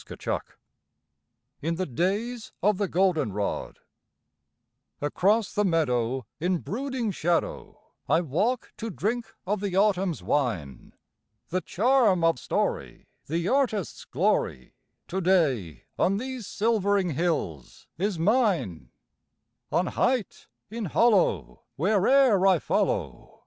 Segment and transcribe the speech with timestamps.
[0.03, 0.41] 78
[1.61, 3.77] IN THE DAYS OF THE GOLDEN ROD
[4.99, 10.93] Across the meadow in brooding shadow I walk to drink of the autumn's wine—
[11.51, 14.73] The charm of story, the artist's glory,
[15.07, 18.89] To day on these silvering hills is mine;
[19.71, 23.39] On height, in hollow, where'er I follow.